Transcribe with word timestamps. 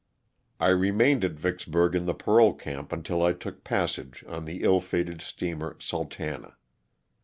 I 0.59 0.69
remained 0.69 1.23
at 1.23 1.33
Vicksburg 1.33 1.93
in 1.93 2.05
the 2.07 2.15
parole 2.15 2.55
camp 2.55 2.91
until 2.91 3.21
I 3.21 3.33
took 3.33 3.63
passage 3.63 4.25
on 4.27 4.45
the 4.45 4.63
ill 4.63 4.79
fated 4.79 5.21
steamer 5.21 5.75
''Sultana." 5.75 6.55